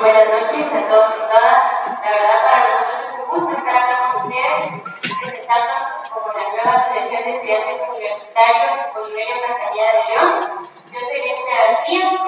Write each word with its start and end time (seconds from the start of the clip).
buenas 0.00 0.28
noches 0.28 0.66
a 0.72 0.88
todos 0.88 1.14
y 1.14 1.20
todas. 1.28 1.62
La 2.02 2.10
verdad, 2.10 2.44
para 2.44 2.68
nosotros 2.68 3.00
es 3.04 3.14
un 3.20 3.28
gusto 3.28 3.58
estar 3.58 3.76
acá 3.76 4.12
con 4.12 4.26
ustedes, 4.26 4.82
presentándonos 5.20 6.08
como 6.08 6.32
la 6.32 6.48
nueva 6.48 6.72
Asociación 6.80 7.24
de 7.24 7.30
Estudiantes 7.36 7.82
Universitarios 7.88 8.78
Bolivarios 8.94 9.40
Castañeda 9.46 9.92
de 9.92 10.04
León. 10.08 10.70
Yo 10.92 11.00
soy 11.00 11.20
Lina 11.20 11.56
García, 11.68 12.19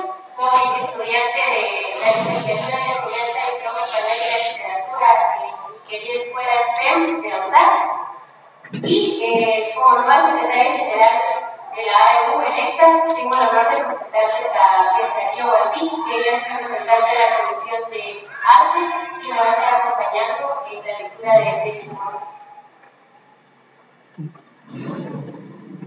presentarles 14.72 15.12
a 15.12 15.20
Elsaría 15.20 15.44
Guapich, 15.44 15.92
que 16.04 16.16
ella 16.16 16.36
es 16.36 16.48
representante 16.48 17.10
de 17.10 17.30
la 17.30 17.36
Comisión 17.42 17.90
de 17.90 18.28
Arte 18.44 18.80
y 19.22 19.28
me 19.28 19.38
va 19.38 19.44
a 19.44 19.50
estar 19.50 19.74
acompañando 19.74 20.62
en 20.70 20.86
la 20.86 20.98
lectura 20.98 21.38
de 21.38 21.48
este 21.48 21.72
discurso. 21.72 22.22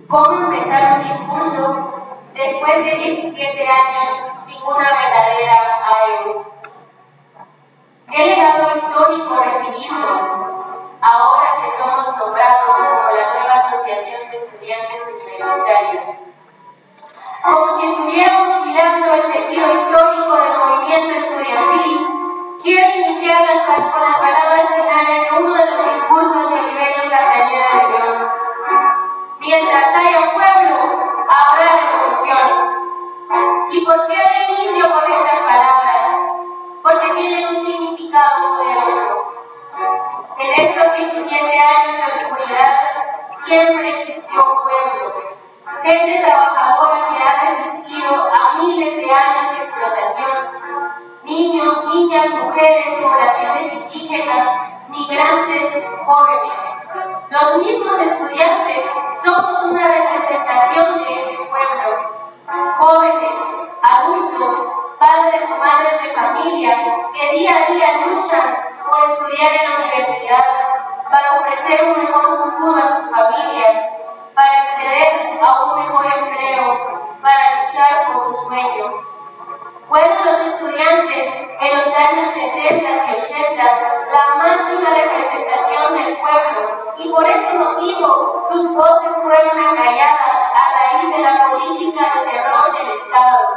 ¿Cómo 0.07 0.53
empezar 0.53 0.99
un 0.99 1.07
discurso 1.07 1.63
después 2.33 2.85
de 2.85 2.95
17 2.95 3.67
años 3.67 4.39
sin 4.45 4.61
una 4.63 4.77
verdadera 4.77 5.87
AEU? 5.87 6.54
Siempre 43.45 43.89
existió 43.89 44.43
pueblo, 44.63 45.37
gente 45.83 46.25
trabajadora 46.25 47.07
que 47.09 47.23
ha 47.23 47.41
resistido 47.51 48.25
a 48.33 48.53
miles 48.59 48.95
de 48.97 49.11
años 49.11 49.51
de 49.51 49.63
explotación, 49.63 50.95
niños, 51.23 51.85
niñas, 51.93 52.29
mujeres, 52.29 52.93
poblaciones 53.01 53.73
indígenas, 53.73 54.47
migrantes, 54.89 55.85
jóvenes. 56.05 56.53
Los 57.29 57.57
mismos 57.57 57.99
estudiantes 57.99 58.85
somos 59.23 59.63
una 59.65 59.87
representación 59.87 61.03
de 61.03 61.21
ese 61.21 61.37
pueblo. 61.37 62.25
Jóvenes, 62.77 63.35
adultos, 63.81 64.67
padres 64.99 65.43
o 65.51 65.57
madres 65.57 66.03
de 66.03 66.13
familia 66.13 66.77
que 67.13 67.37
día 67.37 67.55
a 67.55 67.71
día 67.71 68.07
luchan 68.07 68.57
por 68.89 69.03
estudiar 69.09 69.51
en 69.53 69.69
la 69.69 69.75
universidad, 69.77 70.45
para 71.11 71.39
ofrecer 71.39 71.83
un 71.83 72.04
70 83.25 83.55
y 83.55 83.63
80 83.63 83.95
la 84.11 84.35
máxima 84.35 84.89
representación 84.89 85.95
del 85.95 86.17
pueblo 86.17 86.93
y 86.97 87.09
por 87.09 87.25
ese 87.25 87.53
motivo 87.53 88.47
sus 88.51 88.73
voces 88.73 89.11
fueron 89.23 89.59
acalladas 89.59 90.51
a 90.53 90.63
raíz 90.77 91.15
de 91.15 91.23
la 91.23 91.49
política 91.49 92.01
de 92.01 92.31
terror 92.31 92.77
del 92.77 92.91
Estado. 92.91 93.49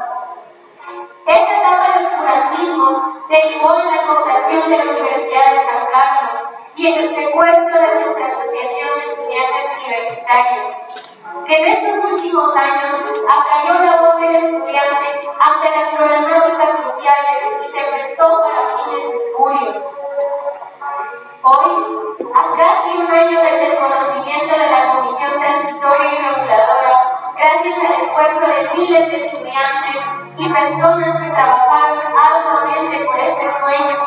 Esa 1.27 1.59
etapa 1.59 1.99
del 1.99 2.07
oscurantismo 2.07 3.25
derivó 3.28 3.78
en 3.81 3.97
la 3.97 4.07
cooptación 4.07 4.71
de 4.71 4.78
la 4.78 4.91
Universidad 4.93 5.53
de 5.53 5.61
San 5.67 5.87
Carlos 5.93 6.37
y 6.77 6.87
en 6.87 6.95
el 7.01 7.09
secuestro 7.09 7.81
de 7.81 7.95
nuestra 7.95 8.27
Asociación 8.27 8.89
de 8.95 9.07
Estudiantes 9.07 9.67
Universitarios, 9.77 10.71
que 11.45 11.55
en 11.57 11.65
estos 11.67 12.12
últimos 12.12 12.57
años 12.57 12.95
acalló 13.28 13.84
la 13.84 14.01
voz 14.01 14.21
del 14.21 14.34
estudiante 14.34 15.07
ante 15.39 15.71
las 15.71 15.89
problemáticas 15.89 16.71
sociales 16.84 17.58
Hoy, 19.61 19.75
a 22.33 22.57
casi 22.57 22.97
un 22.97 23.11
año 23.11 23.43
del 23.43 23.59
desconocimiento 23.59 24.55
de 24.55 24.71
la 24.71 24.95
Comisión 24.95 25.33
Transitoria 25.33 26.13
y 26.13 26.17
Reguladora, 26.17 27.33
gracias 27.37 27.79
al 27.79 27.95
esfuerzo 27.95 28.47
de 28.47 28.71
miles 28.79 29.11
de 29.11 29.17
estudiantes 29.17 29.97
y 30.37 30.49
personas 30.49 31.21
que 31.21 31.31
trabajaron 31.31 31.99
arduamente 31.99 33.05
por 33.05 33.19
este 33.19 33.51
sueño, 33.59 33.99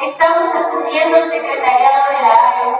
estamos 0.00 0.54
asumiendo 0.54 1.16
el 1.16 1.24
secretariado 1.24 2.02
de 2.10 2.22
la 2.22 2.34
AEU 2.34 2.76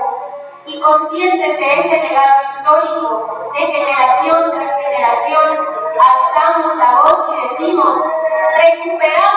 y 0.67 0.81
conscientes 0.81 1.59
de 1.59 1.81
ese 1.81 1.97
legado 1.97 2.43
histórico, 2.45 3.51
de 3.55 3.67
generación 3.67 4.53
tras 4.53 4.77
generación, 4.77 5.67
alzamos 5.99 6.77
la 6.77 7.01
voz 7.01 7.29
y 7.29 7.49
decimos, 7.49 7.99
recuperamos 8.57 9.30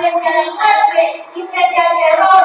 frente 0.00 0.26
a 0.26 0.30
la 0.30 0.52
muerte 0.52 1.24
y 1.34 1.42
frente 1.42 1.76
al 1.76 1.94
terror. 1.98 2.44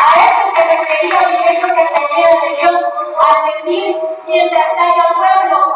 A 0.00 0.12
eso 0.26 0.44
se 0.56 0.62
refería 0.76 1.18
Oliverio 1.24 1.68
Castañeda 1.68 2.32
de 2.42 2.50
León 2.56 2.78
al 3.20 3.38
decir, 3.46 3.96
mientras 4.26 4.70
haya 4.72 5.06
pueblo, 5.14 5.67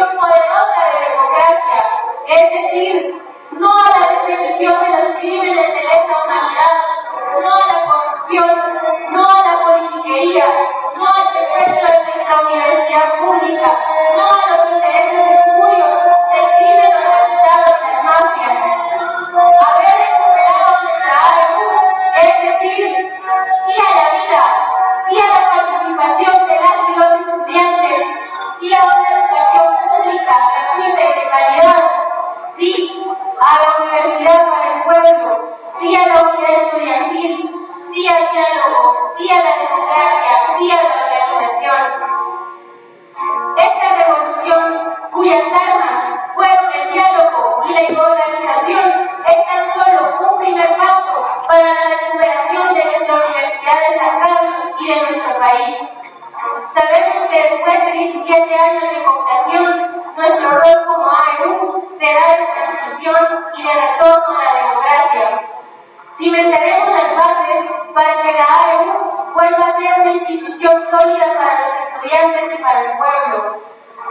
poderosa 0.00 0.80
de 0.90 1.10
democracia, 1.10 1.80
es 2.26 2.62
decir, 2.62 3.22
no 3.52 3.70
a 3.70 3.98
la 3.98 4.06
repetición 4.06 4.74
de 4.80 4.88
los 4.90 5.16
crímenes 5.18 5.68
de 5.68 5.82
lesa 5.82 6.24
humanidad, 6.24 6.76
no 7.40 7.54
a 7.54 7.66
la 7.66 7.84
corrupción, 7.84 8.50
no 9.10 9.24
a 9.24 9.44
la 9.46 9.64
politiquería, 9.64 10.46
no 10.96 11.06
al 11.06 11.26
secuestro 11.32 11.88
de 11.92 12.04
nuestra 12.04 12.40
universidad 12.40 13.18
pública, 13.20 13.78
no 14.16 14.24
a 14.24 14.43
17 58.04 58.54
años 58.54 58.82
de 58.82 59.04
cooptación, 59.04 60.04
nuestro 60.14 60.50
rol 60.50 60.86
como 60.86 61.10
AEU 61.10 61.88
será 61.92 62.26
de 62.36 62.46
transición 62.52 63.16
y 63.56 63.62
de 63.62 63.72
retorno 63.72 64.38
a 64.38 64.44
la 64.44 64.60
democracia. 64.60 65.40
Cimentaremos 66.10 66.90
las 66.90 67.16
bases 67.16 67.64
para 67.94 68.18
que 68.22 68.32
la 68.32 68.46
AEU 68.62 69.32
vuelva 69.32 69.68
a 69.68 69.78
ser 69.78 70.00
una 70.02 70.12
institución 70.12 70.82
sólida 70.90 71.34
para 71.34 71.60
los 71.60 71.72
estudiantes 71.86 72.58
y 72.58 72.62
para 72.62 72.80
el 72.80 72.98
pueblo. 72.98 73.62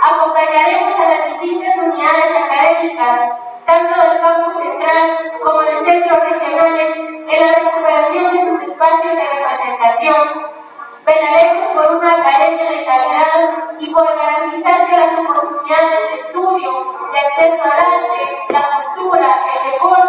Acompañaremos 0.01 0.99
a 0.99 1.09
las 1.09 1.25
distintas 1.25 1.77
unidades 1.77 2.35
académicas 2.35 3.29
tanto 3.65 4.09
del 4.09 4.21
campus 4.21 4.55
central 4.57 5.31
como 5.43 5.61
de 5.61 5.75
centros 5.85 6.19
regionales, 6.19 6.97
en 6.97 7.47
la 7.47 7.53
recuperación 7.53 8.33
de 8.33 8.41
sus 8.41 8.71
espacios 8.71 9.15
de 9.15 9.23
representación. 9.23 10.52
Velaremos 11.05 11.67
por 11.75 11.95
una 11.97 12.13
academia 12.13 12.71
de 12.71 12.85
calidad 12.85 13.75
y 13.77 13.93
por 13.93 14.07
garantizar 14.15 14.87
que 14.87 14.97
las 14.97 15.19
oportunidades 15.19 15.99
de 16.09 16.15
estudio, 16.21 16.71
de 17.11 17.19
acceso 17.19 17.63
al 17.63 17.71
arte, 17.71 18.19
la 18.49 18.83
cultura, 18.95 19.35
el 19.53 19.71
deporte, 19.73 20.02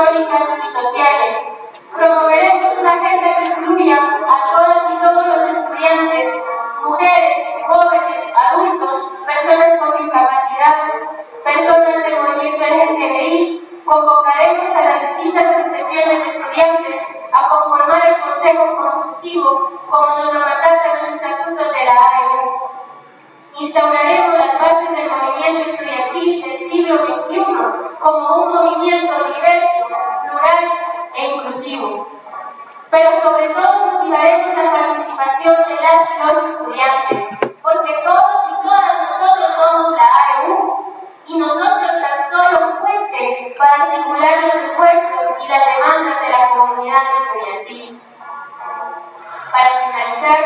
históricas 0.00 0.48
y 0.58 0.72
sociales. 0.72 1.36
Promoveremos 1.94 2.78
una 2.78 2.90
agenda 2.90 3.36
que 3.36 3.44
incluya 3.46 3.96
a 3.96 4.50
todas 4.50 4.90
y 4.90 4.96
todos 4.96 5.26
los 5.26 5.50
estudiantes, 5.50 6.42
mujeres, 6.84 7.38
jóvenes, 7.68 8.24
adultos, 8.34 9.12
personas 9.26 9.78
con 9.78 9.98
discapacidad, 9.98 10.76
personas 11.44 11.96
del 11.98 12.22
movimiento 12.22 12.64
LGTBI, 12.64 13.82
convocaremos 13.84 14.74
a 14.74 14.82
las 14.84 15.00
distintas 15.00 15.44
asociaciones 15.44 16.24
de 16.24 16.30
estudiantes 16.30 17.02
a 17.32 17.48
conformar 17.48 18.06
el 18.06 18.20
Consejo 18.20 18.76
Consultivo 18.76 19.80
como 19.90 20.08
nos 20.16 20.32
lo 20.32 20.40
mandan 20.40 20.98
los 20.98 21.08
estatutos 21.10 21.72
de 21.72 21.84
la 21.84 21.92
AEU. 21.92 22.70
Instauraremos 23.60 24.38
las 24.38 24.60
bases 24.60 24.96
del 24.96 25.10
movimiento 25.10 25.70
estudiantil 25.70 26.42
del 26.42 26.58
siglo 26.70 27.06
XXI 27.06 27.90
como 28.00 28.44
un 28.44 28.54
movimiento 28.54 29.24
diverso, 29.24 29.69
Pero 32.90 33.08
sobre 33.22 33.48
todo 33.50 33.86
motivaremos 33.92 34.56
la 34.56 34.72
participación 34.72 35.56
de 35.68 35.74
las 35.76 36.10
y 36.10 36.26
los 36.26 36.50
estudiantes, 36.50 37.24
porque 37.62 37.94
todos 38.02 38.50
y 38.50 38.62
todas 38.66 38.92
nosotros 39.02 39.54
somos 39.54 39.92
la 39.92 40.08
AEU 40.26 40.94
y 41.26 41.38
nosotros 41.38 41.92
tan 42.02 42.30
solo 42.30 42.66
un 42.66 42.78
puente 42.80 43.54
para 43.56 43.84
articular 43.84 44.42
los 44.42 44.54
esfuerzos 44.54 45.44
y 45.44 45.48
las 45.48 45.62
demandas 45.66 46.20
de 46.20 46.28
la 46.30 46.50
comunidad 46.50 47.02
estudiantil. 47.22 48.00
Para 49.52 49.70
finalizar, 49.86 50.38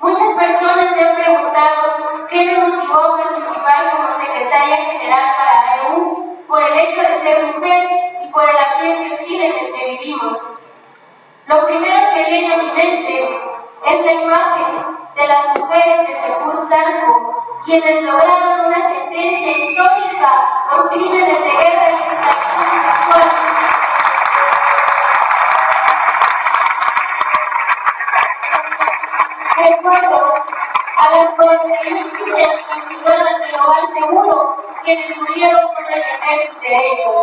muchas 0.00 0.34
personas 0.34 0.90
me 0.96 1.00
han 1.00 1.14
preguntado 1.14 2.26
qué 2.28 2.44
me 2.44 2.58
motivó 2.58 2.98
a 2.98 3.16
participar 3.18 3.90
como 3.92 4.18
secretaria 4.18 4.76
general 4.76 5.34
para 5.36 5.76
EU 5.84 6.44
por 6.48 6.60
el 6.60 6.78
hecho 6.80 7.02
de 7.02 7.20
ser 7.20 7.54
mujer 7.54 7.88
y 8.20 8.28
por 8.32 8.50
el 8.50 8.56
ambiente 8.56 9.14
hostil 9.14 9.42
en 9.42 9.58
el 9.58 9.74
que 9.74 9.90
vivimos. 9.90 10.51
Lo 11.52 11.66
primero 11.66 11.98
que 12.14 12.24
viene 12.30 12.54
a 12.54 12.56
mi 12.56 12.72
mente 12.72 13.40
es 13.84 14.06
la 14.06 14.12
imagen 14.14 14.96
de 15.14 15.28
las 15.28 15.58
mujeres 15.58 16.08
de 16.08 16.14
Segur 16.14 16.58
Sarco, 16.66 17.44
quienes 17.66 18.02
lograron 18.04 18.68
una 18.68 18.80
sentencia 18.88 19.50
histórica 19.58 20.30
por 20.70 20.88
crímenes 20.88 21.44
de 21.44 21.50
guerra 21.50 21.90
y 21.90 22.02
esclavitud 22.04 22.68
sexual. 22.86 23.28
Recuerdo 29.58 30.34
a 30.96 31.10
las 31.10 31.30
41 31.34 32.12
niñas 32.16 32.62
hogar 33.62 33.92
seguro, 33.92 34.56
quienes 34.84 35.16
murieron 35.18 35.70
por 35.74 35.81
defender 35.94 36.46
sus 36.48 36.60
derechos. 36.60 37.22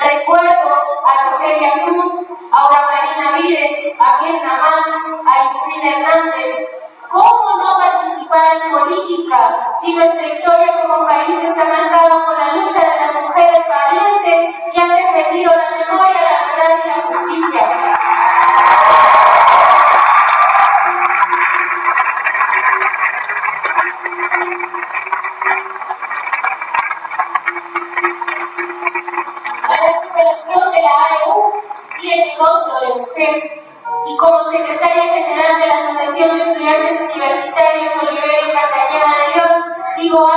Recuerdo 0.00 0.74
a 1.04 1.30
Rogelia 1.30 1.72
Cruz, 1.84 2.26
a 2.52 2.82
Marina 2.86 3.32
Vides, 3.36 3.94
a 3.98 4.20
Bien 4.20 4.42
Namán, 4.42 5.26
a 5.26 5.52
Yasmín 5.52 5.86
Hernández. 5.86 6.68
¿Cómo 7.10 7.62
no 7.62 7.78
participar 7.78 8.56
en 8.56 8.72
política 8.72 9.76
si 9.78 9.94
nuestra 9.94 10.26
historia 10.26 10.82
como 10.82 11.06
país 11.06 11.44
está 11.44 11.64
marcada 11.64 12.24
por 12.24 12.36
la 12.36 12.56
lucha 12.56 12.80
de 12.80 13.06
las 13.06 13.22
mujeres 13.22 13.60
valientes 13.68 14.56
que 14.72 14.80
han 14.80 14.96
defendido 14.96 15.52
la 15.52 15.86
memoria, 15.86 16.33
secretaria 34.84 35.24
general 35.24 35.60
de 35.60 35.66
la 35.66 35.76
Asociación 35.78 36.36
de 36.36 36.44
Estudiantes 36.44 37.00
Universitarios 37.00 37.92
Olivera 38.02 38.34
y 38.46 38.52
Cartañeda 38.52 39.14
de 39.18 39.34
León, 39.34 39.74
digo 39.96 40.30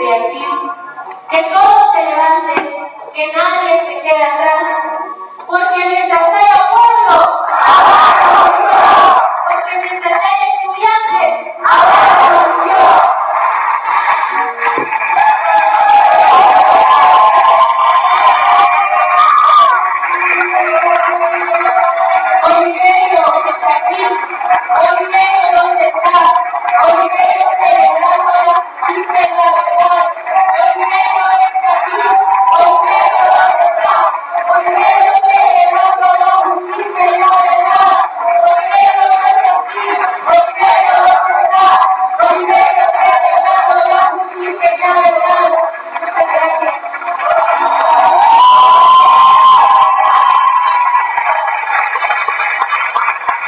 que 0.00 1.42
todos 1.52 1.92
se 1.92 2.02
levanten, 2.02 2.88
que 3.12 3.32
nadie 3.32 3.82
se 3.82 4.00
quede 4.00 4.24
atrás, 4.24 4.64
porque 5.46 5.86
mientras 5.88 6.39